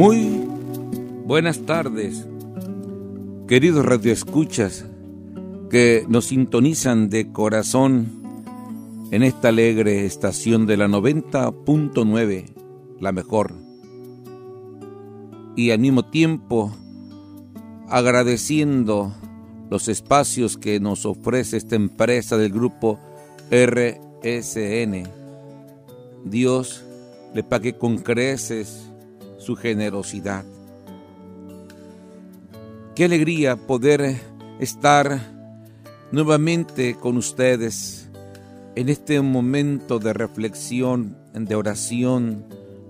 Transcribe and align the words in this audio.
Muy 0.00 0.48
buenas 1.26 1.66
tardes, 1.66 2.26
queridos 3.46 3.84
radioescuchas 3.84 4.86
que 5.68 6.06
nos 6.08 6.24
sintonizan 6.24 7.10
de 7.10 7.30
corazón 7.32 8.08
en 9.10 9.22
esta 9.22 9.48
alegre 9.48 10.06
estación 10.06 10.64
de 10.64 10.78
la 10.78 10.88
90.9, 10.88 12.46
la 12.98 13.12
mejor. 13.12 13.52
Y 15.54 15.70
al 15.70 15.80
mismo 15.80 16.06
tiempo 16.06 16.72
agradeciendo 17.86 19.12
los 19.68 19.86
espacios 19.88 20.56
que 20.56 20.80
nos 20.80 21.04
ofrece 21.04 21.58
esta 21.58 21.76
empresa 21.76 22.38
del 22.38 22.52
grupo 22.52 22.98
RSN. 23.50 25.02
Dios 26.24 26.86
le 27.34 27.42
pague 27.42 27.76
con 27.76 27.98
creces 27.98 28.89
su 29.40 29.56
generosidad. 29.56 30.44
Qué 32.94 33.06
alegría 33.06 33.56
poder 33.56 34.20
estar 34.60 35.20
nuevamente 36.12 36.94
con 36.94 37.16
ustedes 37.16 38.08
en 38.76 38.88
este 38.88 39.20
momento 39.20 39.98
de 39.98 40.12
reflexión, 40.12 41.16
de 41.32 41.54
oración, 41.54 42.44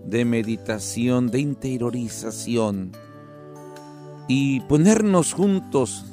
de 0.05 0.25
meditación, 0.25 1.31
de 1.31 1.39
interiorización 1.41 2.93
y 4.29 4.61
ponernos 4.61 5.33
juntos 5.33 6.05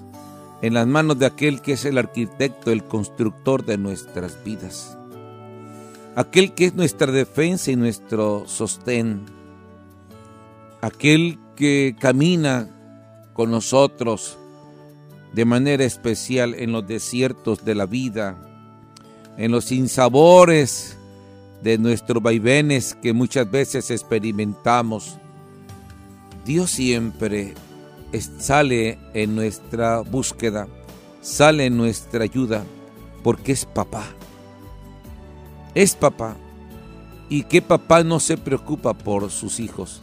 en 0.61 0.73
las 0.73 0.87
manos 0.87 1.19
de 1.19 1.25
aquel 1.25 1.61
que 1.61 1.73
es 1.73 1.85
el 1.85 1.97
arquitecto, 1.97 2.71
el 2.71 2.83
constructor 2.83 3.65
de 3.65 3.77
nuestras 3.77 4.43
vidas, 4.43 4.97
aquel 6.15 6.53
que 6.53 6.65
es 6.65 6.75
nuestra 6.75 7.11
defensa 7.11 7.71
y 7.71 7.75
nuestro 7.75 8.47
sostén, 8.47 9.36
aquel 10.81 11.39
que 11.55 11.95
camina 11.99 12.69
con 13.33 13.51
nosotros 13.51 14.37
de 15.33 15.45
manera 15.45 15.83
especial 15.83 16.55
en 16.55 16.71
los 16.71 16.87
desiertos 16.87 17.63
de 17.63 17.75
la 17.75 17.85
vida, 17.85 18.37
en 19.37 19.51
los 19.51 19.71
insabores 19.71 20.97
de 21.61 21.77
nuestros 21.77 22.21
vaivenes 22.21 22.95
que 22.95 23.13
muchas 23.13 23.49
veces 23.49 23.91
experimentamos. 23.91 25.17
Dios 26.45 26.71
siempre 26.71 27.53
sale 28.39 28.97
en 29.13 29.35
nuestra 29.35 30.01
búsqueda, 30.01 30.67
sale 31.21 31.65
en 31.65 31.77
nuestra 31.77 32.23
ayuda, 32.23 32.63
porque 33.23 33.51
es 33.51 33.65
papá. 33.65 34.05
Es 35.75 35.95
papá. 35.95 36.35
Y 37.29 37.43
que 37.43 37.61
papá 37.61 38.03
no 38.03 38.19
se 38.19 38.37
preocupa 38.37 38.93
por 38.93 39.29
sus 39.29 39.59
hijos. 39.59 40.01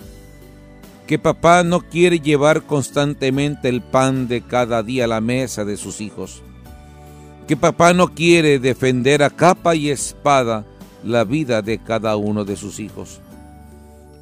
Que 1.06 1.18
papá 1.18 1.62
no 1.64 1.80
quiere 1.80 2.20
llevar 2.20 2.62
constantemente 2.62 3.68
el 3.68 3.82
pan 3.82 4.26
de 4.26 4.42
cada 4.42 4.82
día 4.82 5.04
a 5.04 5.08
la 5.08 5.20
mesa 5.20 5.64
de 5.64 5.76
sus 5.76 6.00
hijos. 6.00 6.42
Que 7.46 7.56
papá 7.56 7.92
no 7.92 8.14
quiere 8.14 8.58
defender 8.58 9.22
a 9.22 9.30
capa 9.30 9.74
y 9.74 9.90
espada 9.90 10.64
la 11.02 11.24
vida 11.24 11.60
de 11.60 11.78
cada 11.78 12.16
uno 12.16 12.44
de 12.44 12.56
sus 12.56 12.80
hijos. 12.80 13.20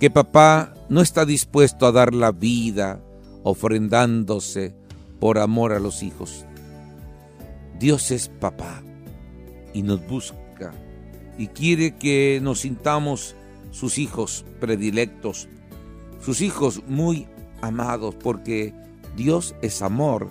Que 0.01 0.11
papá 0.11 0.75
no 0.89 1.01
está 1.01 1.25
dispuesto 1.25 1.87
a 1.87 1.93
dar 1.93 2.13
la 2.13 2.33
vida, 2.33 3.01
ofrendándose 3.45 4.75
por 5.21 5.39
amor 5.39 5.73
a 5.73 5.79
los 5.79 6.03
hijos. 6.03 6.45
Dios 7.79 8.11
es 8.11 8.29
papá 8.29 8.83
y 9.73 9.83
nos 9.83 10.05
busca 10.07 10.73
y 11.39 11.49
quiere 11.49 11.97
que 11.97 12.41
nos 12.43 12.61
sintamos 12.61 13.35
sus 13.71 13.99
hijos 13.99 14.45
predilectos, 14.61 15.49
sus 16.25 16.41
hijos 16.41 16.83
muy 16.87 17.27
amados, 17.61 18.15
porque 18.15 18.75
Dios 19.17 19.55
es 19.63 19.83
amor, 19.83 20.29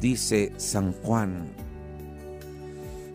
dice 0.00 0.52
San 0.56 0.92
Juan. 0.92 1.48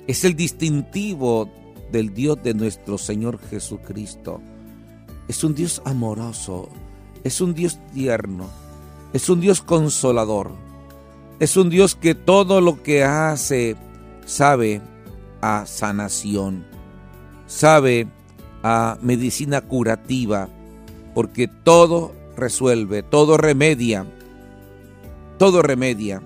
Es 0.07 0.23
el 0.23 0.35
distintivo 0.35 1.49
del 1.91 2.13
Dios 2.13 2.41
de 2.43 2.53
nuestro 2.53 2.97
Señor 2.97 3.39
Jesucristo. 3.49 4.41
Es 5.27 5.43
un 5.43 5.55
Dios 5.55 5.81
amoroso, 5.85 6.69
es 7.23 7.41
un 7.41 7.53
Dios 7.53 7.79
tierno, 7.93 8.49
es 9.13 9.29
un 9.29 9.39
Dios 9.39 9.61
consolador. 9.61 10.51
Es 11.39 11.55
un 11.55 11.69
Dios 11.69 11.95
que 11.95 12.15
todo 12.15 12.59
lo 12.59 12.83
que 12.83 13.05
hace 13.05 13.77
sabe 14.25 14.81
a 15.41 15.65
sanación, 15.65 16.65
sabe 17.47 18.07
a 18.61 18.97
medicina 19.01 19.61
curativa, 19.61 20.49
porque 21.15 21.47
todo 21.47 22.18
resuelve, 22.39 23.03
todo 23.03 23.37
remedia, 23.37 24.05
todo 25.37 25.61
remedia. 25.61 26.21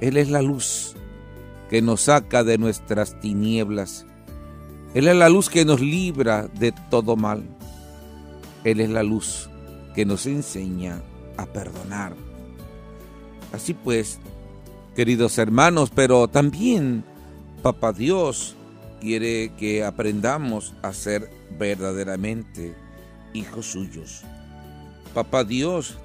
Él 0.00 0.16
es 0.16 0.30
la 0.30 0.42
luz 0.42 0.94
que 1.70 1.82
nos 1.82 2.02
saca 2.02 2.44
de 2.44 2.58
nuestras 2.58 3.20
tinieblas. 3.20 4.06
Él 4.94 5.08
es 5.08 5.16
la 5.16 5.28
luz 5.28 5.50
que 5.50 5.64
nos 5.64 5.80
libra 5.80 6.48
de 6.48 6.72
todo 6.90 7.16
mal. 7.16 7.44
Él 8.64 8.80
es 8.80 8.90
la 8.90 9.02
luz 9.02 9.48
que 9.94 10.04
nos 10.04 10.26
enseña 10.26 11.02
a 11.36 11.46
perdonar. 11.46 12.14
Así 13.52 13.74
pues, 13.74 14.18
queridos 14.94 15.38
hermanos, 15.38 15.90
pero 15.94 16.28
también 16.28 17.04
Papá 17.62 17.92
Dios 17.92 18.54
quiere 19.00 19.52
que 19.56 19.84
aprendamos 19.84 20.74
a 20.82 20.92
ser 20.92 21.30
verdaderamente 21.58 22.76
hijos 23.32 23.66
suyos. 23.66 24.22
Papá 25.14 25.44
Dios 25.44 25.96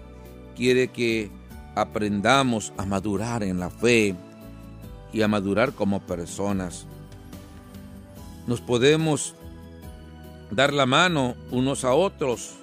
quiere 0.55 0.89
que 0.89 1.29
aprendamos 1.75 2.73
a 2.77 2.85
madurar 2.85 3.43
en 3.43 3.59
la 3.59 3.69
fe 3.69 4.15
y 5.11 5.21
a 5.21 5.27
madurar 5.27 5.73
como 5.73 5.99
personas. 6.01 6.87
Nos 8.47 8.61
podemos 8.61 9.35
dar 10.51 10.73
la 10.73 10.85
mano 10.85 11.35
unos 11.51 11.83
a 11.83 11.93
otros, 11.93 12.55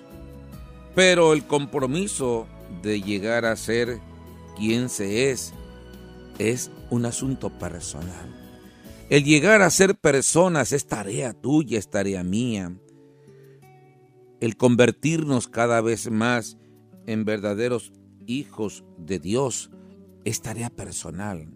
pero 0.94 1.32
el 1.32 1.46
compromiso 1.46 2.46
de 2.82 3.00
llegar 3.00 3.44
a 3.44 3.56
ser 3.56 3.98
quien 4.56 4.88
se 4.88 5.30
es 5.30 5.52
es 6.38 6.70
un 6.90 7.06
asunto 7.06 7.50
personal. 7.50 8.36
El 9.08 9.24
llegar 9.24 9.62
a 9.62 9.70
ser 9.70 9.96
personas 9.96 10.72
es 10.72 10.86
tarea 10.86 11.32
tuya, 11.32 11.78
es 11.78 11.90
tarea 11.90 12.22
mía. 12.22 12.72
El 14.40 14.56
convertirnos 14.56 15.48
cada 15.48 15.80
vez 15.80 16.10
más 16.10 16.56
en 17.06 17.24
verdaderos 17.24 17.92
hijos 18.26 18.84
de 18.98 19.18
Dios 19.18 19.70
es 20.24 20.42
tarea 20.42 20.70
personal. 20.70 21.48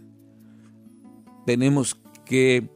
Tenemos 1.46 2.00
que 2.24 2.70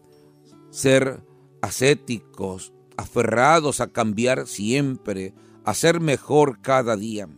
ser 0.70 1.22
ascéticos, 1.62 2.72
aferrados 2.96 3.80
a 3.80 3.88
cambiar 3.88 4.46
siempre, 4.46 5.34
a 5.64 5.74
ser 5.74 6.00
mejor 6.00 6.60
cada 6.60 6.96
día 6.96 7.28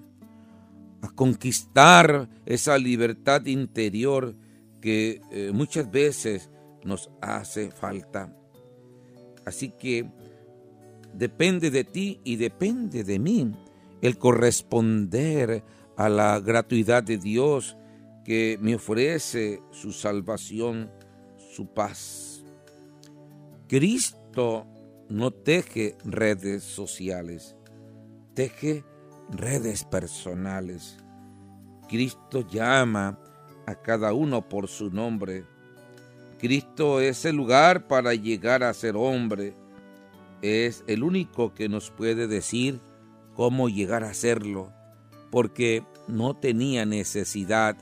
a 1.02 1.08
conquistar 1.10 2.28
esa 2.46 2.78
libertad 2.78 3.46
interior 3.46 4.34
que 4.80 5.20
eh, 5.30 5.50
muchas 5.52 5.90
veces 5.90 6.50
nos 6.84 7.10
hace 7.20 7.70
falta. 7.70 8.36
Así 9.44 9.70
que 9.70 10.10
depende 11.14 11.70
de 11.70 11.84
ti 11.84 12.20
y 12.24 12.36
depende 12.36 13.04
de 13.04 13.18
mí 13.18 13.52
el 14.02 14.18
corresponder 14.18 15.62
a 15.96 16.08
la 16.08 16.40
gratuidad 16.40 17.02
de 17.02 17.18
Dios 17.18 17.76
que 18.24 18.58
me 18.60 18.74
ofrece 18.74 19.62
su 19.70 19.92
salvación, 19.92 20.90
su 21.54 21.66
paz. 21.66 22.44
Cristo 23.68 24.66
no 25.08 25.30
teje 25.30 25.96
redes 26.04 26.62
sociales, 26.62 27.56
teje 28.34 28.84
redes 29.30 29.84
personales. 29.84 30.96
Cristo 31.88 32.46
llama 32.48 33.18
a 33.66 33.74
cada 33.74 34.12
uno 34.12 34.48
por 34.48 34.68
su 34.68 34.90
nombre. 34.90 35.44
Cristo 36.38 37.00
es 37.00 37.24
el 37.24 37.36
lugar 37.36 37.86
para 37.86 38.14
llegar 38.14 38.62
a 38.62 38.72
ser 38.72 38.96
hombre. 38.96 39.54
Es 40.42 40.84
el 40.86 41.02
único 41.02 41.54
que 41.54 41.68
nos 41.68 41.90
puede 41.90 42.26
decir 42.26 42.80
cómo 43.34 43.68
llegar 43.68 44.04
a 44.04 44.14
serlo, 44.14 44.72
porque 45.30 45.84
no 46.08 46.34
tenía 46.34 46.84
necesidad 46.86 47.76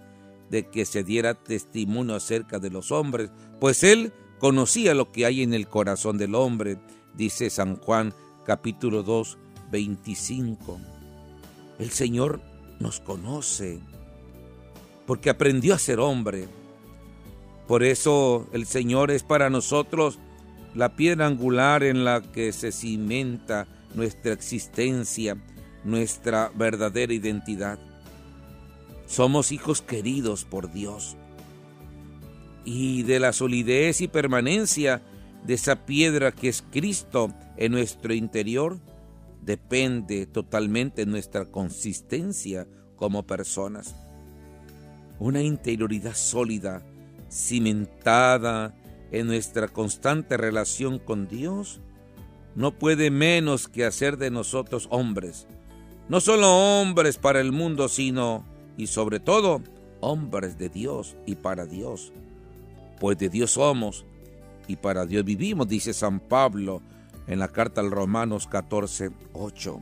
de 0.51 0.67
que 0.69 0.85
se 0.85 1.05
diera 1.05 1.35
testimonio 1.35 2.15
acerca 2.15 2.59
de 2.59 2.71
los 2.71 2.91
hombres, 2.91 3.31
pues 3.61 3.85
él 3.85 4.13
conocía 4.39 4.95
lo 4.95 5.13
que 5.13 5.27
hay 5.27 5.43
en 5.43 5.55
el 5.55 5.69
corazón 5.69 6.19
del 6.19 6.35
hombre, 6.35 6.79
dice 7.15 7.51
San 7.51 7.77
Juan 7.77 8.15
capítulo 8.45 9.03
2, 9.03 9.39
25. 9.71 10.81
El 11.79 11.91
Señor 11.91 12.41
nos 12.81 13.01
conoce 13.01 13.81
porque 15.07 15.31
aprendió 15.31 15.75
a 15.75 15.79
ser 15.79 16.01
hombre. 16.01 16.49
Por 17.67 17.83
eso 17.83 18.47
el 18.53 18.67
Señor 18.67 19.11
es 19.11 19.23
para 19.23 19.51
nosotros 19.51 20.19
la 20.75 20.95
piedra 20.97 21.27
angular 21.27 21.83
en 21.83 22.05
la 22.05 22.23
que 22.23 22.53
se 22.53 22.73
cimenta 22.73 23.67
nuestra 23.95 24.33
existencia, 24.33 25.37
nuestra 25.85 26.51
verdadera 26.55 27.13
identidad. 27.13 27.79
Somos 29.07 29.53
hijos 29.53 29.81
queridos 29.81 30.45
por 30.45 30.73
Dios. 30.73 31.17
Y 32.65 33.03
de 33.05 33.19
la 33.19 33.33
solidez 33.33 34.01
y 34.03 34.09
permanencia 34.09 35.01
de 35.45 35.55
esa 35.55 35.87
piedra 35.87 36.33
que 36.33 36.49
es 36.49 36.63
Cristo 36.71 37.33
en 37.57 37.73
nuestro 37.73 38.13
interior, 38.13 38.79
depende 39.41 40.27
totalmente 40.27 41.07
nuestra 41.07 41.47
consistencia 41.47 42.67
como 42.97 43.27
personas. 43.27 43.95
Una 45.19 45.43
interioridad 45.43 46.15
sólida, 46.15 46.83
cimentada 47.31 48.75
en 49.13 49.27
nuestra 49.27 49.69
constante 49.69 50.37
relación 50.37 50.99
con 50.99 51.29
Dios, 51.29 51.81
no 52.55 52.73
puede 52.73 53.11
menos 53.11 53.69
que 53.69 53.85
hacer 53.85 54.17
de 54.17 54.31
nosotros 54.31 54.89
hombres. 54.91 55.47
No 56.09 56.21
solo 56.21 56.81
hombres 56.81 57.19
para 57.19 57.41
el 57.41 57.53
mundo, 57.53 57.89
sino 57.89 58.45
y 58.77 58.87
sobre 58.87 59.21
todo 59.21 59.63
hombres 60.01 60.59
de 60.59 60.69
Dios 60.69 61.17
y 61.27 61.37
para 61.37 61.67
Dios. 61.67 62.13
Pues 63.01 63.19
de 63.19 63.29
Dios 63.29 63.53
somos 63.53 64.05
y 64.67 64.77
para 64.77 65.07
Dios 65.07 65.25
vivimos, 65.25 65.69
dice 65.69 65.93
San 65.93 66.21
Pablo 66.21 66.83
en 67.27 67.39
la 67.39 67.49
carta 67.49 67.81
al 67.81 67.91
Romanos 67.91 68.47
14, 68.47 69.11
8. 69.35 69.81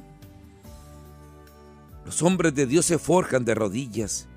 Los 2.04 2.22
hombres 2.22 2.54
de 2.54 2.66
Dios 2.66 2.86
se 2.86 2.98
forjan 2.98 3.44
de 3.44 3.54
rodillas 3.54 4.28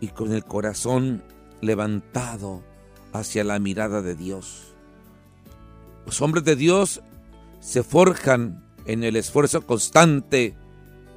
y 0.00 0.08
con 0.08 0.32
el 0.32 0.44
corazón 0.44 1.22
levantado 1.60 2.62
hacia 3.12 3.44
la 3.44 3.58
mirada 3.58 4.02
de 4.02 4.14
Dios. 4.14 4.74
Los 6.06 6.20
hombres 6.22 6.44
de 6.44 6.56
Dios 6.56 7.02
se 7.60 7.82
forjan 7.82 8.64
en 8.86 9.04
el 9.04 9.16
esfuerzo 9.16 9.66
constante 9.66 10.56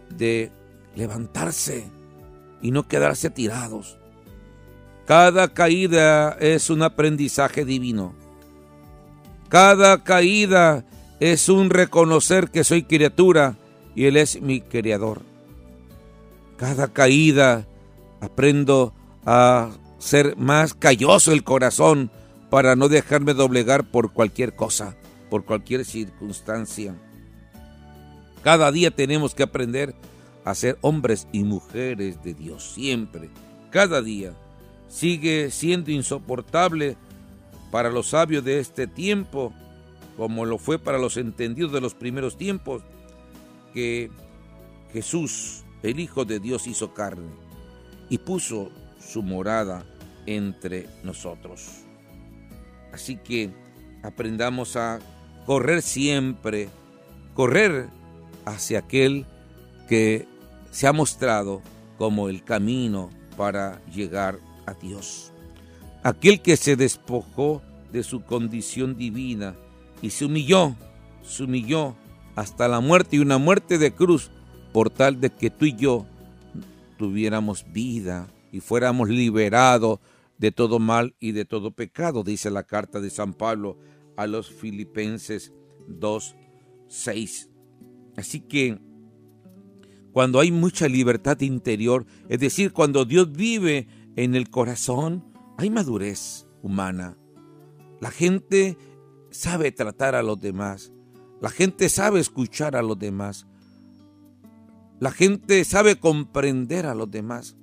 de 0.10 0.52
levantarse 0.96 1.86
y 2.62 2.72
no 2.72 2.88
quedarse 2.88 3.30
tirados. 3.30 3.98
Cada 5.06 5.54
caída 5.54 6.38
es 6.40 6.70
un 6.70 6.82
aprendizaje 6.82 7.66
divino. 7.66 8.14
Cada 9.50 10.04
caída 10.04 10.86
es 11.20 11.50
un 11.50 11.70
reconocer 11.70 12.50
que 12.50 12.64
soy 12.64 12.84
criatura 12.84 13.56
y 13.96 14.06
Él 14.06 14.18
es 14.18 14.42
mi 14.42 14.62
creador. 14.62 15.22
Cada 16.58 16.88
caída 16.88 17.68
aprendo 18.22 18.94
a 19.26 19.72
ser 20.04 20.36
más 20.38 20.74
calloso 20.74 21.32
el 21.32 21.44
corazón 21.44 22.12
para 22.50 22.76
no 22.76 22.90
dejarme 22.90 23.34
doblegar 23.34 23.84
por 23.84 24.12
cualquier 24.12 24.56
cosa, 24.56 24.96
por 25.30 25.46
cualquier 25.46 25.86
circunstancia. 25.86 26.96
Cada 28.44 28.72
día 28.72 28.92
tenemos 28.92 29.34
que 29.34 29.44
aprender 29.44 29.96
a 30.44 30.54
ser 30.54 30.78
hombres 30.82 31.28
y 31.32 31.44
mujeres 31.44 32.22
de 32.22 32.34
Dios, 32.34 32.74
siempre, 32.74 33.30
cada 33.72 34.02
día. 34.02 34.34
Sigue 34.90 35.50
siendo 35.50 35.90
insoportable 35.90 36.98
para 37.72 37.90
los 37.90 38.10
sabios 38.10 38.44
de 38.44 38.60
este 38.60 38.88
tiempo 38.88 39.54
como 40.18 40.46
lo 40.46 40.58
fue 40.58 40.80
para 40.80 40.98
los 40.98 41.18
entendidos 41.18 41.72
de 41.72 41.82
los 41.82 41.96
primeros 41.96 42.38
tiempos, 42.38 42.84
que 43.74 44.12
Jesús, 44.92 45.64
el 45.82 46.00
Hijo 46.00 46.26
de 46.26 46.40
Dios, 46.40 46.68
hizo 46.68 46.94
carne 46.94 47.32
y 48.10 48.20
puso 48.20 48.70
su 49.00 49.24
morada 49.24 49.84
entre 50.26 50.88
nosotros. 51.04 51.84
Así 52.92 53.18
que 53.18 53.52
aprendamos 54.04 54.76
a 54.76 55.00
correr 55.46 55.82
siempre, 55.82 56.70
correr 57.34 57.90
hacia 58.46 58.80
aquel 58.80 59.26
que 59.88 60.28
se 60.72 60.88
ha 60.88 60.94
mostrado 60.94 61.62
como 61.98 62.30
el 62.30 62.44
camino 62.44 63.10
para 63.38 63.84
llegar 63.86 64.40
a 64.66 64.74
Dios. 64.74 65.32
Aquel 66.04 66.42
que 66.42 66.58
se 66.58 66.76
despojó 66.76 67.62
de 67.92 68.04
su 68.04 68.24
condición 68.24 68.98
divina 68.98 69.56
y 70.02 70.10
se 70.10 70.26
humilló, 70.26 70.76
se 71.24 71.44
humilló 71.44 71.96
hasta 72.36 72.68
la 72.68 72.80
muerte 72.80 73.16
y 73.16 73.20
una 73.20 73.38
muerte 73.38 73.78
de 73.78 73.94
cruz 73.94 74.32
por 74.72 74.90
tal 74.90 75.22
de 75.22 75.30
que 75.30 75.50
tú 75.50 75.66
y 75.66 75.76
yo 75.76 76.06
tuviéramos 76.98 77.66
vida 77.72 78.28
y 78.52 78.60
fuéramos 78.60 79.10
liberados 79.10 80.00
de 80.44 80.52
todo 80.52 80.78
mal 80.78 81.16
y 81.22 81.32
de 81.32 81.46
todo 81.46 81.72
pecado, 81.72 82.22
dice 82.22 82.52
la 82.52 82.64
carta 82.64 83.00
de 83.00 83.10
San 83.10 83.34
Pablo 83.34 83.78
a 84.18 84.28
los 84.28 84.52
Filipenses 84.52 85.54
2, 85.88 86.36
6. 86.90 87.50
Así 88.18 88.42
que 88.42 88.78
cuando 90.12 90.42
hay 90.42 90.52
mucha 90.52 90.90
libertad 90.90 91.40
interior, 91.40 92.06
es 92.28 92.42
decir, 92.42 92.74
cuando 92.74 93.06
Dios 93.06 93.32
vive 93.32 93.88
en 94.18 94.36
el 94.36 94.50
corazón, 94.50 95.24
hay 95.58 95.70
madurez 95.70 96.46
humana. 96.62 97.18
La 98.02 98.12
gente 98.12 98.78
sabe 99.32 99.72
tratar 99.72 100.14
a 100.14 100.24
los 100.24 100.42
demás. 100.42 100.92
La 101.40 101.52
gente 101.52 101.88
sabe 101.88 102.20
escuchar 102.20 102.76
a 102.76 102.82
los 102.82 103.00
demás. 103.00 103.48
La 105.00 105.12
gente 105.12 105.64
sabe 105.64 106.02
comprender 106.02 106.86
a 106.86 106.96
los 106.96 107.10
demás. 107.10 107.56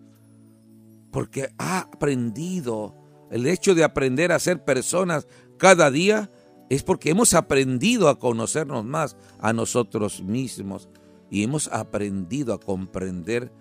Porque 1.10 1.52
ha 1.58 1.80
aprendido. 1.80 2.94
El 3.30 3.46
hecho 3.46 3.74
de 3.74 3.84
aprender 3.84 4.32
a 4.32 4.38
ser 4.38 4.64
personas 4.64 5.28
cada 5.56 5.90
día 5.90 6.30
es 6.68 6.82
porque 6.82 7.10
hemos 7.10 7.34
aprendido 7.34 8.08
a 8.08 8.18
conocernos 8.18 8.84
más 8.84 9.16
a 9.38 9.52
nosotros 9.52 10.22
mismos 10.22 10.88
y 11.30 11.42
hemos 11.44 11.68
aprendido 11.68 12.54
a 12.54 12.60
comprender 12.60 13.52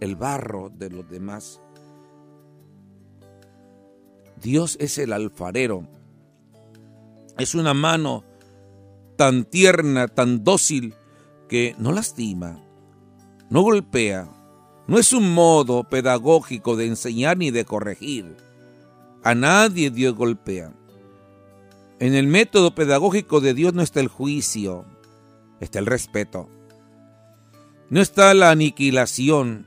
el 0.00 0.16
barro 0.16 0.70
de 0.70 0.90
los 0.90 1.08
demás. 1.08 1.60
Dios 4.40 4.76
es 4.80 4.98
el 4.98 5.12
alfarero 5.12 5.86
es 7.38 7.54
una 7.54 7.74
mano 7.74 8.24
tan 9.16 9.44
tierna, 9.44 10.08
tan 10.08 10.44
dócil, 10.44 10.94
que 11.48 11.74
no 11.78 11.92
lastima, 11.92 12.62
no 13.50 13.62
golpea. 13.62 14.28
No 14.86 14.98
es 14.98 15.12
un 15.12 15.32
modo 15.32 15.84
pedagógico 15.84 16.76
de 16.76 16.86
enseñar 16.86 17.38
ni 17.38 17.50
de 17.50 17.64
corregir. 17.64 18.36
A 19.22 19.34
nadie 19.34 19.90
Dios 19.90 20.14
golpea. 20.14 20.72
En 22.00 22.14
el 22.14 22.26
método 22.26 22.74
pedagógico 22.74 23.40
de 23.40 23.54
Dios 23.54 23.74
no 23.74 23.82
está 23.82 24.00
el 24.00 24.08
juicio, 24.08 24.84
está 25.60 25.78
el 25.78 25.86
respeto. 25.86 26.48
No 27.90 28.00
está 28.00 28.34
la 28.34 28.50
aniquilación, 28.50 29.66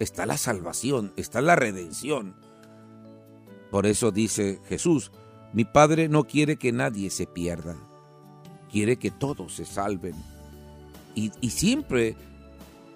está 0.00 0.26
la 0.26 0.38
salvación, 0.38 1.12
está 1.16 1.40
la 1.40 1.54
redención. 1.54 2.34
Por 3.70 3.86
eso 3.86 4.10
dice 4.10 4.60
Jesús, 4.68 5.12
mi 5.52 5.64
Padre 5.64 6.08
no 6.08 6.24
quiere 6.24 6.56
que 6.56 6.72
nadie 6.72 7.10
se 7.10 7.26
pierda, 7.26 7.76
quiere 8.70 8.96
que 8.96 9.10
todos 9.10 9.54
se 9.54 9.64
salven. 9.64 10.14
Y, 11.14 11.30
siempre 11.50 12.16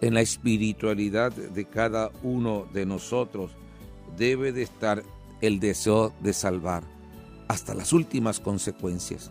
en 0.04 0.12
la 0.12 0.20
espiritualidad 0.20 1.32
de 1.32 1.64
cada 1.64 2.10
uno 2.22 2.66
de 2.74 2.84
nosotros 2.84 3.52
debe 4.18 4.52
de 4.52 4.62
estar 4.62 5.02
el 5.40 5.60
deseo 5.60 6.12
de 6.20 6.34
salvar 6.34 6.82
hasta 7.48 7.72
las 7.72 7.90
últimas 7.94 8.38
consecuencias, 8.38 9.30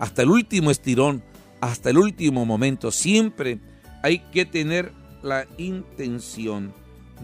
hasta 0.00 0.22
el 0.22 0.30
último 0.30 0.72
estirón, 0.72 1.22
hasta 1.60 1.90
el 1.90 1.98
último 1.98 2.44
momento. 2.44 2.90
Siempre 2.90 3.60
hay 4.02 4.18
que 4.32 4.44
tener 4.44 4.92
la 5.22 5.46
intención 5.58 6.74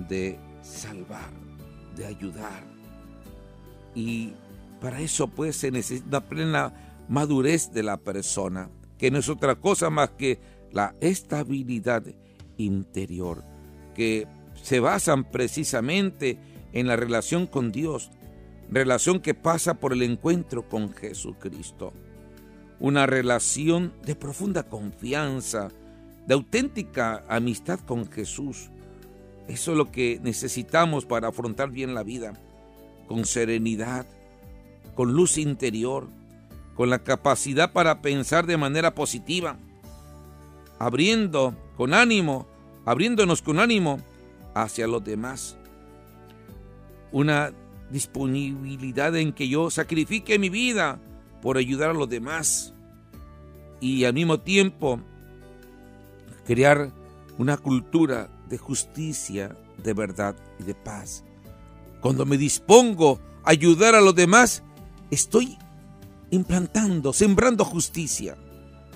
de 0.09 0.39
salvar, 0.63 1.31
de 1.97 2.07
ayudar. 2.07 2.63
Y 3.97 4.33
para 4.81 5.01
eso 5.01 5.27
pues 5.27 5.57
se 5.57 5.73
necesita 5.73 6.21
plena 6.21 6.73
madurez 7.09 7.73
de 7.73 7.83
la 7.83 7.97
persona, 7.97 8.71
que 8.97 9.11
no 9.11 9.19
es 9.19 9.29
otra 9.29 9.57
cosa 9.57 9.91
más 9.91 10.11
que 10.11 10.39
la 10.71 10.95
estabilidad 11.01 12.05
interior, 12.59 13.45
que 13.95 14.27
se 14.63 14.81
basan 14.81 15.25
precisamente 15.25 16.39
en 16.73 16.87
la 16.87 16.97
relación 16.97 17.47
con 17.47 17.73
Dios, 17.73 18.11
relación 18.71 19.21
que 19.21 19.35
pasa 19.35 19.75
por 19.75 19.93
el 19.93 20.03
encuentro 20.03 20.69
con 20.69 20.93
Jesucristo. 20.93 21.93
Una 22.79 23.07
relación 23.07 23.93
de 24.05 24.15
profunda 24.15 24.65
confianza, 24.65 25.71
de 26.27 26.35
auténtica 26.35 27.25
amistad 27.29 27.81
con 27.81 28.11
Jesús. 28.11 28.71
Eso 29.49 29.71
es 29.71 29.79
lo 29.79 29.91
que 29.91 30.21
necesitamos 30.23 31.07
para 31.07 31.29
afrontar 31.29 31.71
bien 31.71 31.95
la 31.95 32.03
vida, 32.03 32.35
con 33.07 33.25
serenidad, 33.25 34.07
con 34.95 35.13
luz 35.13 35.39
interior, 35.39 36.09
con 36.75 36.91
la 36.91 36.99
capacidad 36.99 37.73
para 37.73 38.03
pensar 38.03 38.47
de 38.47 38.57
manera 38.57 38.95
positiva, 38.95 39.57
abriendo 40.79 41.55
con 41.77 41.95
ánimo, 41.95 42.47
abriéndonos 42.85 43.43
con 43.43 43.59
ánimo 43.59 44.01
hacia 44.55 44.87
los 44.87 45.05
demás. 45.05 45.57
Una 47.13 47.53
disponibilidad 47.91 49.15
en 49.17 49.33
que 49.33 49.49
yo 49.49 49.71
sacrifique 49.71 50.39
mi 50.39 50.49
vida 50.49 50.99
por 51.43 51.57
ayudar 51.57 51.91
a 51.91 51.95
los 51.95 52.09
demás 52.09 52.75
y 53.81 54.05
al 54.05 54.15
mismo 54.15 54.41
tiempo 54.41 55.01
crear 56.47 56.91
una 57.39 57.57
cultura 57.57 58.29
de 58.49 58.59
justicia, 58.59 59.57
de 59.83 59.93
verdad 59.93 60.37
y 60.59 60.65
de 60.65 60.75
paz. 60.75 61.25
Cuando 62.01 62.25
me 62.25 62.39
dispongo 62.39 63.21
a 63.45 63.51
ayudar 63.51 63.95
a 63.95 64.01
los 64.01 64.15
demás, 64.15 64.63
estoy 65.11 65.59
implantando, 66.31 67.13
sembrando 67.13 67.65
justicia, 67.65 68.37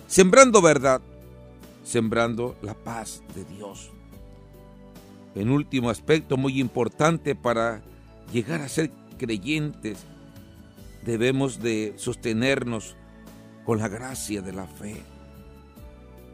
sembrando 0.06 0.62
verdad, 0.62 1.02
sembrando 1.90 2.56
la 2.62 2.74
paz 2.74 3.20
de 3.34 3.44
Dios. 3.44 3.90
En 5.34 5.50
último 5.50 5.90
aspecto 5.90 6.36
muy 6.36 6.60
importante 6.60 7.34
para 7.34 7.82
llegar 8.32 8.60
a 8.60 8.68
ser 8.68 8.92
creyentes, 9.18 9.98
debemos 11.04 11.60
de 11.60 11.94
sostenernos 11.96 12.94
con 13.64 13.80
la 13.80 13.88
gracia 13.88 14.40
de 14.40 14.52
la 14.52 14.68
fe. 14.68 15.02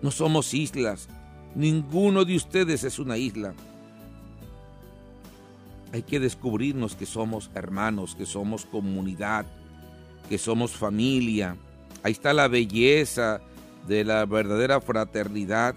No 0.02 0.10
somos 0.10 0.52
islas, 0.52 1.08
ninguno 1.54 2.26
de 2.26 2.36
ustedes 2.36 2.84
es 2.84 2.98
una 2.98 3.16
isla. 3.16 3.54
Hay 5.94 6.02
que 6.02 6.20
descubrirnos 6.20 6.94
que 6.96 7.06
somos 7.06 7.50
hermanos, 7.54 8.14
que 8.14 8.26
somos 8.26 8.66
comunidad, 8.66 9.46
que 10.28 10.36
somos 10.36 10.72
familia. 10.72 11.56
Ahí 12.02 12.12
está 12.12 12.34
la 12.34 12.46
belleza 12.46 13.40
de 13.86 14.04
la 14.04 14.24
verdadera 14.26 14.80
fraternidad 14.80 15.74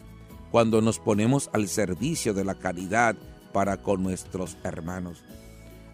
cuando 0.51 0.81
nos 0.81 0.99
ponemos 0.99 1.49
al 1.53 1.67
servicio 1.67 2.33
de 2.33 2.43
la 2.43 2.55
caridad 2.55 3.15
para 3.53 3.77
con 3.77 4.03
nuestros 4.03 4.57
hermanos. 4.63 5.23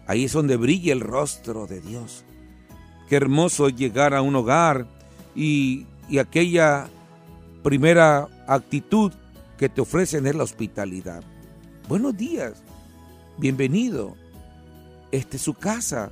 Ahí 0.06 0.24
es 0.24 0.32
donde 0.32 0.56
brilla 0.56 0.92
el 0.92 1.00
rostro 1.00 1.66
de 1.66 1.80
Dios. 1.80 2.24
Qué 3.08 3.16
hermoso 3.16 3.68
llegar 3.68 4.14
a 4.14 4.22
un 4.22 4.36
hogar 4.36 4.86
y, 5.34 5.86
y 6.08 6.18
aquella 6.18 6.88
primera 7.62 8.28
actitud 8.46 9.12
que 9.58 9.68
te 9.68 9.80
ofrecen 9.80 10.26
es 10.26 10.34
la 10.34 10.44
hospitalidad. 10.44 11.22
Buenos 11.88 12.16
días, 12.16 12.62
bienvenido. 13.38 14.14
Esta 15.12 15.36
es 15.36 15.42
su 15.42 15.54
casa. 15.54 16.10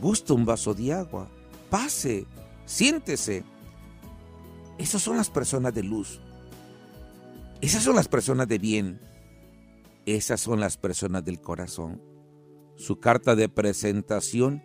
Gusta 0.00 0.34
un 0.34 0.44
vaso 0.44 0.74
de 0.74 0.92
agua. 0.92 1.28
Pase, 1.68 2.26
siéntese. 2.66 3.44
Esas 4.80 5.02
son 5.02 5.18
las 5.18 5.28
personas 5.28 5.74
de 5.74 5.82
luz. 5.82 6.22
Esas 7.60 7.82
son 7.82 7.96
las 7.96 8.08
personas 8.08 8.48
de 8.48 8.58
bien. 8.58 8.98
Esas 10.06 10.40
son 10.40 10.58
las 10.58 10.78
personas 10.78 11.22
del 11.22 11.38
corazón. 11.38 12.00
Su 12.76 12.98
carta 12.98 13.36
de 13.36 13.50
presentación 13.50 14.62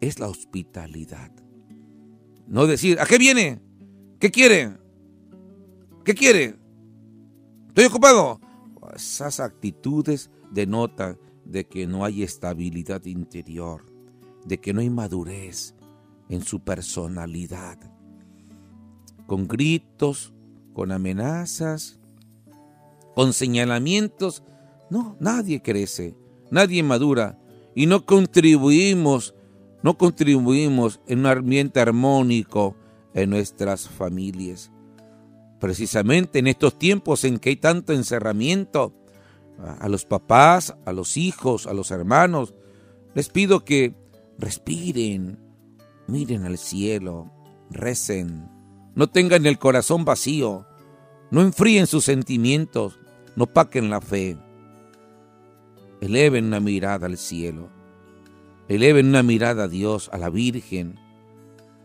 es 0.00 0.20
la 0.20 0.28
hospitalidad. 0.28 1.32
No 2.46 2.68
decir, 2.68 3.00
¿a 3.00 3.06
qué 3.06 3.18
viene? 3.18 3.60
¿Qué 4.20 4.30
quiere? 4.30 4.76
¿Qué 6.04 6.14
quiere? 6.14 6.54
¿Estoy 7.66 7.86
ocupado? 7.86 8.40
Esas 8.94 9.40
actitudes 9.40 10.30
denotan 10.52 11.18
de 11.44 11.66
que 11.66 11.88
no 11.88 12.04
hay 12.04 12.22
estabilidad 12.22 13.04
interior, 13.06 13.84
de 14.44 14.60
que 14.60 14.72
no 14.72 14.82
hay 14.82 14.88
madurez 14.90 15.74
en 16.28 16.44
su 16.44 16.60
personalidad. 16.60 17.97
Con 19.28 19.46
gritos, 19.46 20.34
con 20.72 20.90
amenazas, 20.90 22.00
con 23.14 23.32
señalamientos, 23.32 24.42
no, 24.90 25.16
nadie 25.20 25.62
crece, 25.62 26.16
nadie 26.50 26.82
madura. 26.82 27.38
Y 27.76 27.86
no 27.86 28.04
contribuimos 28.06 29.36
no 29.82 29.96
contribuimos 29.96 31.00
en 31.06 31.20
un 31.20 31.26
ambiente 31.26 31.80
armónico 31.80 32.76
en 33.14 33.30
nuestras 33.30 33.88
familias. 33.88 34.72
Precisamente 35.60 36.40
en 36.40 36.48
estos 36.48 36.78
tiempos 36.78 37.24
en 37.24 37.38
que 37.38 37.50
hay 37.50 37.56
tanto 37.56 37.92
encerramiento, 37.92 38.94
a 39.80 39.88
los 39.88 40.04
papás, 40.04 40.76
a 40.86 40.92
los 40.92 41.16
hijos, 41.16 41.66
a 41.66 41.74
los 41.74 41.90
hermanos, 41.90 42.54
les 43.14 43.28
pido 43.28 43.64
que 43.64 43.92
respiren, 44.38 45.38
miren 46.06 46.44
al 46.44 46.58
cielo, 46.58 47.32
recen, 47.68 48.48
no 48.98 49.06
tengan 49.06 49.46
el 49.46 49.58
corazón 49.58 50.04
vacío, 50.04 50.66
no 51.30 51.40
enfríen 51.40 51.86
sus 51.86 52.04
sentimientos, 52.04 52.98
no 53.34 53.46
paquen 53.46 53.88
la 53.88 54.02
fe, 54.02 54.36
eleven 56.02 56.44
una 56.44 56.60
mirada 56.60 57.06
al 57.06 57.16
cielo 57.16 57.78
eleven 58.68 59.08
una 59.08 59.22
mirada 59.22 59.64
a 59.64 59.68
Dios, 59.68 60.10
a 60.12 60.18
la 60.18 60.30
Virgen, 60.30 61.00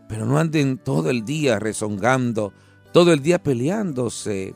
pero 0.08 0.25
no 0.25 0.38
anden 0.38 0.77
todo 0.77 1.10
el 1.10 1.24
día 1.24 1.58
rezongando, 1.58 2.53
todo 2.91 3.13
el 3.13 3.22
día 3.24 3.41
peleándose, 3.41 4.53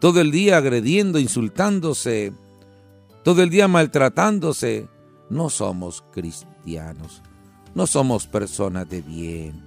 todo 0.00 0.20
el 0.20 0.30
día 0.30 0.56
agrediendo, 0.56 1.18
insultándose, 1.18 2.32
todo 3.22 3.42
el 3.42 3.50
día 3.50 3.68
maltratándose. 3.68 4.88
No 5.30 5.50
somos 5.50 6.02
cristianos, 6.10 7.22
no 7.74 7.86
somos 7.86 8.26
personas 8.26 8.88
de 8.88 9.02
bien, 9.02 9.62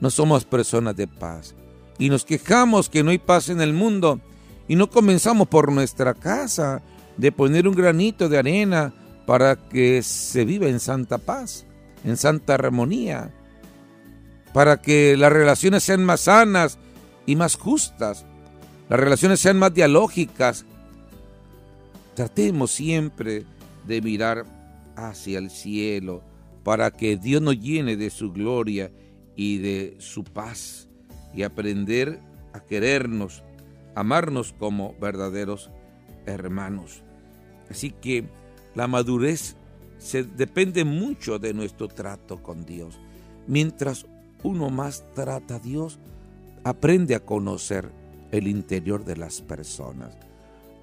no 0.00 0.10
somos 0.10 0.44
personas 0.44 0.96
de 0.96 1.06
paz. 1.06 1.54
Y 1.98 2.08
nos 2.08 2.24
quejamos 2.24 2.88
que 2.88 3.02
no 3.02 3.10
hay 3.10 3.18
paz 3.18 3.48
en 3.50 3.60
el 3.60 3.72
mundo 3.72 4.20
y 4.68 4.76
no 4.76 4.88
comenzamos 4.88 5.48
por 5.48 5.70
nuestra 5.70 6.14
casa 6.14 6.82
de 7.16 7.32
poner 7.32 7.68
un 7.68 7.74
granito 7.74 8.28
de 8.28 8.38
arena 8.38 8.94
para 9.26 9.56
que 9.56 10.02
se 10.02 10.44
viva 10.44 10.68
en 10.68 10.80
santa 10.80 11.18
paz, 11.18 11.66
en 12.04 12.16
santa 12.16 12.54
armonía, 12.54 13.30
para 14.54 14.80
que 14.80 15.16
las 15.16 15.32
relaciones 15.32 15.84
sean 15.84 16.04
más 16.04 16.22
sanas 16.22 16.78
y 17.26 17.36
más 17.36 17.56
justas, 17.56 18.24
las 18.88 18.98
relaciones 18.98 19.38
sean 19.38 19.58
más 19.58 19.72
dialógicas. 19.72 20.64
Tratemos 22.14 22.72
siempre 22.72 23.44
de 23.86 24.00
mirar 24.00 24.44
hacia 24.96 25.38
el 25.38 25.50
cielo 25.50 26.22
para 26.64 26.90
que 26.90 27.16
Dios 27.16 27.40
nos 27.40 27.58
llene 27.58 27.96
de 27.96 28.10
su 28.10 28.32
gloria 28.32 28.90
y 29.40 29.56
de 29.56 29.96
su 30.00 30.22
paz 30.22 30.86
y 31.32 31.44
aprender 31.44 32.20
a 32.52 32.60
querernos, 32.60 33.42
amarnos 33.94 34.52
como 34.52 34.94
verdaderos 35.00 35.70
hermanos. 36.26 37.02
Así 37.70 37.90
que 37.90 38.28
la 38.74 38.86
madurez 38.86 39.56
se 39.96 40.24
depende 40.24 40.84
mucho 40.84 41.38
de 41.38 41.54
nuestro 41.54 41.88
trato 41.88 42.42
con 42.42 42.66
Dios. 42.66 42.98
Mientras 43.46 44.04
uno 44.42 44.68
más 44.68 45.04
trata 45.14 45.54
a 45.54 45.58
Dios, 45.58 45.98
aprende 46.62 47.14
a 47.14 47.24
conocer 47.24 47.90
el 48.32 48.46
interior 48.46 49.06
de 49.06 49.16
las 49.16 49.40
personas. 49.40 50.18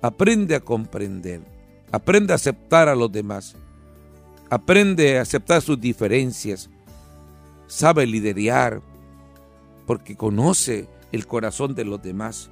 Aprende 0.01 0.55
a 0.55 0.61
comprender. 0.61 1.41
Aprende 1.91 2.33
a 2.33 2.37
aceptar 2.37 2.89
a 2.89 2.95
los 2.95 3.11
demás. 3.11 3.55
Aprende 4.49 5.19
a 5.19 5.21
aceptar 5.21 5.61
sus 5.61 5.79
diferencias. 5.79 6.71
Sabe 7.67 8.05
liderar 8.07 8.81
porque 9.85 10.15
conoce 10.15 10.87
el 11.11 11.27
corazón 11.27 11.75
de 11.75 11.85
los 11.85 12.01
demás. 12.01 12.49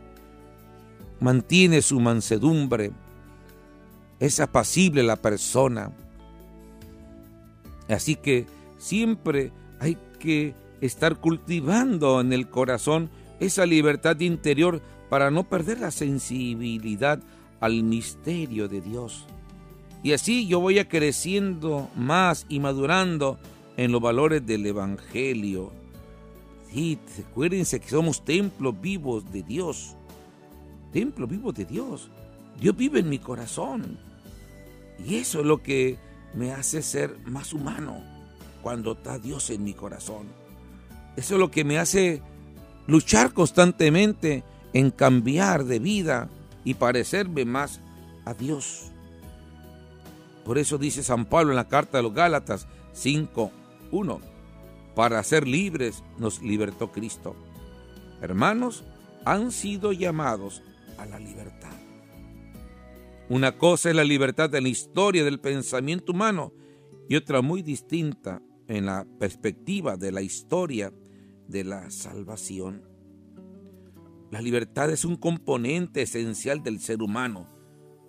Mantiene 1.20 1.82
su 1.82 2.00
mansedumbre 2.00 2.92
es 4.20 4.40
apacible 4.40 5.04
la 5.04 5.18
persona. 5.18 5.92
Así 7.88 8.16
que 8.16 8.46
siempre 8.78 9.52
hay 9.80 9.98
que 10.20 10.56
estar 10.82 11.18
cultivando 11.18 12.22
en 12.22 12.34
el 12.34 12.50
corazón 12.50 13.10
esa 13.40 13.66
libertad 13.66 14.20
interior 14.20 14.82
para 15.10 15.32
no 15.32 15.44
perder 15.44 15.80
la 15.80 15.92
sensibilidad 15.92 17.20
al 17.60 17.84
misterio 17.84 18.68
de 18.68 18.82
Dios. 18.82 19.26
Y 20.04 20.14
así 20.14 20.48
yo 20.48 20.60
voy 20.60 20.84
creciendo 20.86 21.90
más 21.96 22.46
y 22.50 22.60
madurando 22.60 23.40
en 23.77 23.91
los 23.91 24.01
valores 24.01 24.46
del 24.46 24.65
Evangelio. 24.65 25.72
Sí, 26.72 27.00
acuérdense 27.29 27.79
que 27.79 27.89
somos 27.89 28.24
templos 28.24 28.79
vivos 28.79 29.32
de 29.32 29.44
Dios. 29.44 29.96
Templos 30.91 31.29
vivos 31.29 31.53
de 31.53 31.65
Dios. 31.65 32.10
Dios 32.60 32.75
vive 32.75 33.00
en 33.00 33.10
mi 33.10 33.20
corazón. 33.20 33.98
Y 35.05 35.15
eso 35.15 35.41
es 35.41 35.46
lo 35.46 35.62
que 35.62 35.98
me 36.34 36.51
hace 36.51 36.82
ser 36.82 37.17
más 37.25 37.53
humano 37.53 38.01
cuando 38.62 38.94
está 38.94 39.20
Dios 39.20 39.50
en 39.50 39.63
mi 39.63 39.74
corazón. 39.74 40.27
Eso 41.15 41.36
es 41.36 41.39
lo 41.39 41.51
que 41.51 41.63
me 41.63 41.79
hace 41.79 42.22
luchar 42.88 43.34
constantemente 43.34 44.44
en 44.74 44.91
cambiar 44.91 45.65
de 45.65 45.79
vida 45.79 46.29
y 46.63 46.74
parecerme 46.74 47.46
más 47.46 47.79
a 48.25 48.34
Dios. 48.34 48.91
Por 50.44 50.58
eso 50.58 50.77
dice 50.77 51.03
San 51.03 51.25
Pablo 51.25 51.51
en 51.51 51.55
la 51.55 51.67
carta 51.67 51.98
de 51.98 52.03
los 52.03 52.13
Gálatas 52.13 52.67
5.1, 53.92 54.20
para 54.96 55.22
ser 55.24 55.48
libres 55.48 56.04
nos 56.18 56.42
libertó 56.42 56.92
Cristo. 56.92 57.36
Hermanos, 58.22 58.84
han 59.25 59.51
sido 59.51 59.92
llamados 59.92 60.62
a 60.98 61.06
la 61.06 61.20
libertad. 61.20 61.74
Una 63.27 63.58
cosa 63.58 63.89
es 63.89 63.96
la 63.96 64.04
libertad 64.04 64.50
de 64.50 64.62
la 64.62 64.70
historia 64.70 65.24
del 65.24 65.39
pensamiento 65.39 66.12
humano 66.12 66.54
y 67.10 67.15
otra 67.15 67.42
muy 67.42 67.63
distinta 67.63 68.42
en 68.68 68.86
la 68.86 69.06
perspectiva 69.20 69.98
de 69.98 70.12
la 70.12 70.22
historia 70.22 70.94
de 71.48 71.63
la 71.63 71.89
salvación. 71.89 72.84
La 74.32 74.42
libertad 74.42 74.92
es 74.92 75.06
un 75.06 75.15
componente 75.15 76.04
esencial 76.04 76.62
del 76.62 76.80
ser 76.80 77.01
humano, 77.01 77.48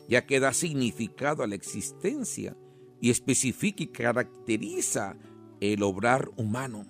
ya 0.09 0.27
que 0.27 0.41
da 0.41 0.53
significado 0.53 1.43
a 1.43 1.47
la 1.47 1.55
existencia 1.55 2.57
y 3.01 3.11
especifica 3.11 3.83
y 3.83 3.89
caracteriza 3.89 5.17
el 5.61 5.83
obrar 5.83 6.31
humano. 6.37 6.87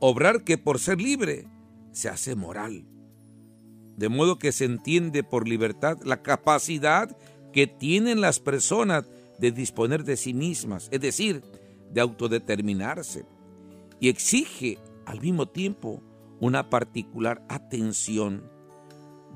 Obrar 0.00 0.44
que 0.44 0.58
por 0.58 0.78
ser 0.78 1.00
libre 1.00 1.46
se 1.92 2.08
hace 2.08 2.34
moral. 2.34 2.86
De 3.96 4.08
modo 4.08 4.38
que 4.38 4.52
se 4.52 4.64
entiende 4.64 5.24
por 5.24 5.48
libertad 5.48 5.98
la 6.04 6.22
capacidad 6.22 7.16
que 7.52 7.66
tienen 7.66 8.20
las 8.20 8.38
personas 8.40 9.06
de 9.38 9.52
disponer 9.52 10.04
de 10.04 10.16
sí 10.16 10.34
mismas, 10.34 10.88
es 10.90 11.00
decir, 11.00 11.42
de 11.92 12.00
autodeterminarse, 12.00 13.24
y 14.00 14.08
exige 14.08 14.78
al 15.06 15.20
mismo 15.20 15.46
tiempo 15.46 16.02
una 16.40 16.68
particular 16.68 17.42
atención 17.48 18.50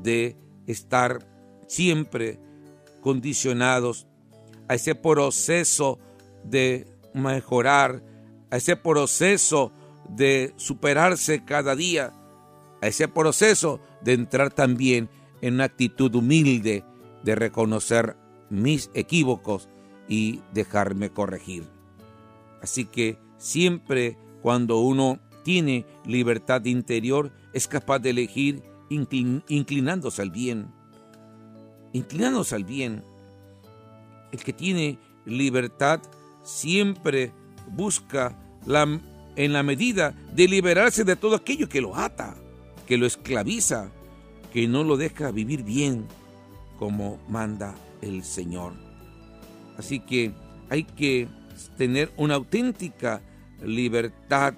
de 0.02 0.36
estar 0.66 1.26
siempre 1.66 2.38
condicionados 3.00 4.06
a 4.68 4.74
ese 4.74 4.94
proceso 4.94 5.98
de 6.44 6.86
mejorar, 7.14 8.02
a 8.50 8.56
ese 8.56 8.76
proceso 8.76 9.72
de 10.08 10.52
superarse 10.56 11.44
cada 11.44 11.76
día, 11.76 12.12
a 12.82 12.86
ese 12.86 13.08
proceso 13.08 13.80
de 14.02 14.14
entrar 14.14 14.52
también 14.52 15.08
en 15.40 15.54
una 15.54 15.64
actitud 15.64 16.14
humilde 16.14 16.84
de 17.22 17.34
reconocer 17.34 18.16
mis 18.48 18.90
equívocos 18.94 19.68
y 20.08 20.40
dejarme 20.52 21.10
corregir. 21.10 21.64
Así 22.62 22.84
que 22.84 23.18
siempre 23.38 24.18
cuando 24.42 24.78
uno 24.80 25.20
tiene 25.44 25.86
libertad 26.04 26.64
interior 26.64 27.32
es 27.52 27.68
capaz 27.68 28.00
de 28.00 28.10
elegir 28.10 28.62
inclinándose 28.88 30.20
al 30.22 30.30
bien. 30.30 30.72
Inclinándose 31.92 32.54
al 32.54 32.64
bien. 32.64 33.04
El 34.32 34.42
que 34.42 34.52
tiene 34.52 34.98
libertad 35.24 36.00
siempre 36.42 37.32
busca 37.68 38.36
la, 38.66 39.00
en 39.36 39.52
la 39.52 39.62
medida 39.62 40.14
de 40.32 40.48
liberarse 40.48 41.04
de 41.04 41.16
todo 41.16 41.36
aquello 41.36 41.68
que 41.68 41.80
lo 41.80 41.96
ata, 41.96 42.36
que 42.86 42.96
lo 42.96 43.06
esclaviza, 43.06 43.90
que 44.52 44.66
no 44.66 44.84
lo 44.84 44.96
deja 44.96 45.30
vivir 45.30 45.62
bien 45.62 46.06
como 46.78 47.18
manda 47.28 47.74
el 48.02 48.24
Señor. 48.24 48.72
Así 49.78 50.00
que 50.00 50.32
hay 50.68 50.84
que 50.84 51.28
tener 51.76 52.10
una 52.16 52.34
auténtica 52.34 53.22
libertad 53.62 54.54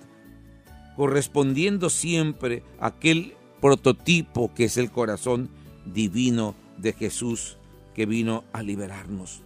correspondiendo 0.96 1.90
siempre 1.90 2.62
a 2.80 2.88
aquel 2.88 3.34
prototipo 3.60 4.52
que 4.54 4.64
es 4.64 4.76
el 4.76 4.90
corazón 4.90 5.48
divino 5.86 6.54
de 6.78 6.92
Jesús 6.92 7.58
que 7.94 8.06
vino 8.06 8.44
a 8.52 8.62
liberarnos. 8.62 9.42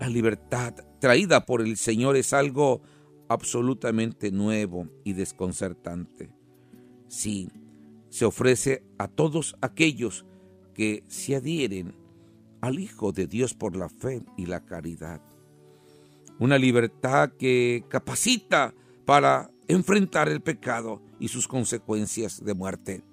La 0.00 0.08
libertad 0.08 0.74
traída 0.98 1.46
por 1.46 1.62
el 1.62 1.76
Señor 1.76 2.16
es 2.16 2.32
algo 2.32 2.82
absolutamente 3.28 4.30
nuevo 4.30 4.88
y 5.04 5.12
desconcertante. 5.12 6.30
Sí, 7.08 7.50
se 8.08 8.24
ofrece 8.24 8.84
a 8.98 9.08
todos 9.08 9.56
aquellos 9.60 10.24
que 10.74 11.04
se 11.08 11.36
adhieren 11.36 11.94
al 12.60 12.78
Hijo 12.78 13.12
de 13.12 13.26
Dios 13.26 13.54
por 13.54 13.76
la 13.76 13.88
fe 13.88 14.22
y 14.36 14.46
la 14.46 14.64
caridad. 14.64 15.20
Una 16.38 16.58
libertad 16.58 17.30
que 17.38 17.84
capacita 17.88 18.74
para 19.04 19.50
enfrentar 19.66 20.28
el 20.28 20.40
pecado 20.40 21.02
y 21.18 21.28
sus 21.28 21.48
consecuencias 21.48 22.44
de 22.44 22.54
muerte. 22.54 23.04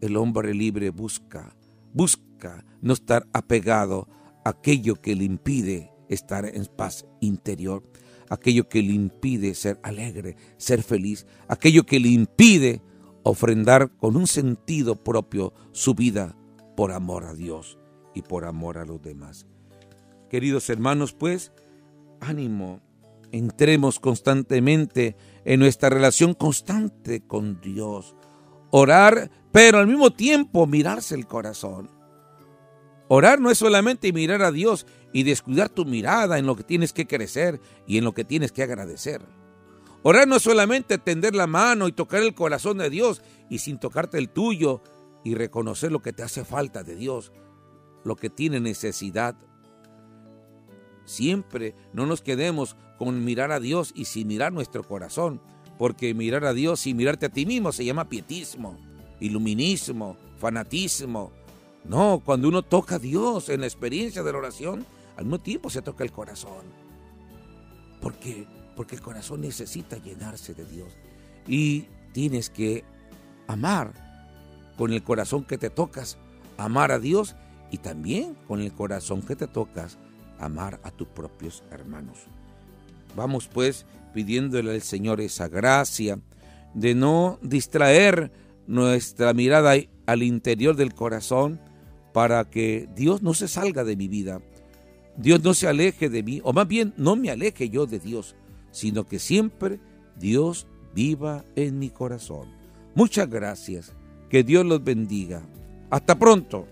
El 0.00 0.16
hombre 0.16 0.54
libre 0.54 0.90
busca, 0.90 1.56
busca 1.92 2.64
no 2.80 2.92
estar 2.92 3.26
apegado 3.32 4.08
a 4.44 4.50
aquello 4.50 4.96
que 4.96 5.14
le 5.14 5.24
impide 5.24 5.93
estar 6.08 6.44
en 6.46 6.66
paz 6.66 7.06
interior, 7.20 7.82
aquello 8.28 8.68
que 8.68 8.82
le 8.82 8.92
impide 8.92 9.54
ser 9.54 9.78
alegre, 9.82 10.36
ser 10.56 10.82
feliz, 10.82 11.26
aquello 11.48 11.84
que 11.84 12.00
le 12.00 12.08
impide 12.08 12.82
ofrendar 13.22 13.90
con 13.96 14.16
un 14.16 14.26
sentido 14.26 14.96
propio 14.96 15.52
su 15.72 15.94
vida 15.94 16.36
por 16.76 16.92
amor 16.92 17.24
a 17.24 17.34
Dios 17.34 17.78
y 18.14 18.22
por 18.22 18.44
amor 18.44 18.78
a 18.78 18.84
los 18.84 19.02
demás. 19.02 19.46
Queridos 20.28 20.68
hermanos, 20.70 21.12
pues, 21.12 21.52
ánimo, 22.20 22.80
entremos 23.32 23.98
constantemente 23.98 25.16
en 25.44 25.60
nuestra 25.60 25.88
relación 25.90 26.34
constante 26.34 27.26
con 27.26 27.60
Dios. 27.60 28.14
Orar, 28.70 29.30
pero 29.52 29.78
al 29.78 29.86
mismo 29.86 30.12
tiempo 30.12 30.66
mirarse 30.66 31.14
el 31.14 31.26
corazón. 31.26 31.90
Orar 33.08 33.40
no 33.40 33.50
es 33.50 33.58
solamente 33.58 34.12
mirar 34.12 34.42
a 34.42 34.50
Dios 34.52 34.86
y 35.12 35.22
descuidar 35.24 35.68
tu 35.68 35.84
mirada 35.84 36.38
en 36.38 36.46
lo 36.46 36.56
que 36.56 36.64
tienes 36.64 36.92
que 36.92 37.06
crecer 37.06 37.60
y 37.86 37.98
en 37.98 38.04
lo 38.04 38.12
que 38.12 38.24
tienes 38.24 38.50
que 38.50 38.62
agradecer. 38.62 39.22
Orar 40.02 40.26
no 40.28 40.36
es 40.36 40.42
solamente 40.42 40.98
tender 40.98 41.34
la 41.34 41.46
mano 41.46 41.88
y 41.88 41.92
tocar 41.92 42.22
el 42.22 42.34
corazón 42.34 42.78
de 42.78 42.90
Dios 42.90 43.22
y 43.48 43.58
sin 43.58 43.78
tocarte 43.78 44.18
el 44.18 44.28
tuyo 44.28 44.82
y 45.24 45.34
reconocer 45.34 45.92
lo 45.92 46.02
que 46.02 46.12
te 46.12 46.22
hace 46.22 46.44
falta 46.44 46.82
de 46.82 46.94
Dios, 46.94 47.32
lo 48.04 48.16
que 48.16 48.30
tiene 48.30 48.60
necesidad. 48.60 49.34
Siempre 51.04 51.74
no 51.92 52.06
nos 52.06 52.22
quedemos 52.22 52.76
con 52.98 53.24
mirar 53.24 53.52
a 53.52 53.60
Dios 53.60 53.92
y 53.94 54.06
sin 54.06 54.28
mirar 54.28 54.52
nuestro 54.52 54.82
corazón, 54.84 55.40
porque 55.78 56.14
mirar 56.14 56.44
a 56.44 56.52
Dios 56.52 56.86
y 56.86 56.94
mirarte 56.94 57.26
a 57.26 57.32
ti 57.32 57.46
mismo 57.46 57.72
se 57.72 57.84
llama 57.84 58.08
pietismo, 58.08 58.78
iluminismo, 59.20 60.16
fanatismo. 60.38 61.32
No, 61.84 62.22
cuando 62.24 62.48
uno 62.48 62.62
toca 62.62 62.96
a 62.96 62.98
Dios 62.98 63.48
en 63.48 63.60
la 63.60 63.66
experiencia 63.66 64.22
de 64.22 64.32
la 64.32 64.38
oración, 64.38 64.86
al 65.16 65.24
mismo 65.24 65.38
tiempo 65.38 65.70
se 65.70 65.82
toca 65.82 66.02
el 66.02 66.12
corazón. 66.12 66.64
¿Por 68.00 68.14
qué? 68.14 68.46
Porque 68.74 68.96
el 68.96 69.02
corazón 69.02 69.42
necesita 69.42 69.98
llenarse 69.98 70.54
de 70.54 70.64
Dios. 70.64 70.92
Y 71.46 71.86
tienes 72.12 72.50
que 72.50 72.84
amar 73.46 73.92
con 74.76 74.92
el 74.92 75.02
corazón 75.02 75.44
que 75.44 75.58
te 75.58 75.70
tocas, 75.70 76.18
amar 76.56 76.90
a 76.90 76.98
Dios 76.98 77.36
y 77.70 77.78
también 77.78 78.34
con 78.48 78.60
el 78.60 78.72
corazón 78.72 79.22
que 79.22 79.36
te 79.36 79.46
tocas, 79.46 79.98
amar 80.38 80.80
a 80.82 80.90
tus 80.90 81.08
propios 81.08 81.62
hermanos. 81.70 82.18
Vamos 83.14 83.48
pues 83.48 83.86
pidiéndole 84.12 84.72
al 84.72 84.82
Señor 84.82 85.20
esa 85.20 85.48
gracia 85.48 86.18
de 86.72 86.94
no 86.94 87.38
distraer 87.42 88.32
nuestra 88.66 89.32
mirada 89.34 89.74
al 90.06 90.22
interior 90.22 90.76
del 90.76 90.94
corazón 90.94 91.60
para 92.14 92.48
que 92.48 92.88
Dios 92.94 93.22
no 93.22 93.34
se 93.34 93.48
salga 93.48 93.82
de 93.82 93.96
mi 93.96 94.06
vida, 94.06 94.40
Dios 95.16 95.42
no 95.42 95.52
se 95.52 95.66
aleje 95.66 96.08
de 96.08 96.22
mí, 96.22 96.40
o 96.44 96.52
más 96.52 96.68
bien 96.68 96.94
no 96.96 97.16
me 97.16 97.28
aleje 97.28 97.68
yo 97.68 97.86
de 97.86 97.98
Dios, 97.98 98.36
sino 98.70 99.04
que 99.04 99.18
siempre 99.18 99.80
Dios 100.16 100.68
viva 100.94 101.44
en 101.56 101.80
mi 101.80 101.90
corazón. 101.90 102.48
Muchas 102.94 103.28
gracias, 103.28 103.92
que 104.30 104.44
Dios 104.44 104.64
los 104.64 104.84
bendiga. 104.84 105.42
Hasta 105.90 106.16
pronto. 106.16 106.68